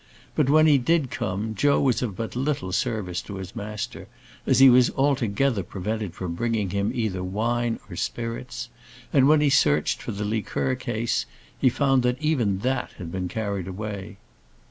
[0.33, 4.07] But when he did come, Joe was of but little service to his master,
[4.47, 8.69] as he was altogether prevented from bringing him either wine or spirits;
[9.13, 13.27] and when he searched for the liqueur case, he found that even that had been
[13.27, 14.17] carried away.